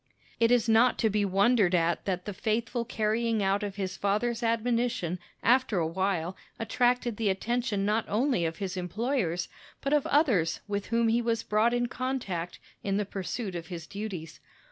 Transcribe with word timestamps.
It 0.39 0.49
is 0.51 0.67
not 0.67 0.97
to 0.97 1.11
be 1.11 1.23
wondered 1.23 1.75
at 1.75 2.05
that 2.05 2.25
the 2.25 2.33
faithful 2.33 2.83
carrying 2.85 3.43
out 3.43 3.61
of 3.61 3.75
his 3.75 3.97
father's 3.97 4.41
admonition 4.41 5.19
after 5.43 5.77
a 5.77 5.85
while 5.85 6.35
attracted 6.57 7.17
the 7.17 7.29
attention 7.29 7.85
not 7.85 8.05
only 8.07 8.43
of 8.43 8.57
his 8.57 8.75
employers, 8.75 9.47
but 9.79 9.93
of 9.93 10.07
others 10.07 10.59
with 10.67 10.87
whom 10.87 11.07
he 11.09 11.21
was 11.21 11.43
brought 11.43 11.71
in 11.71 11.85
contact 11.85 12.57
in 12.83 12.97
the 12.97 13.05
pursuit 13.05 13.53
of 13.53 13.67
his 13.67 13.85
duties. 13.85 14.39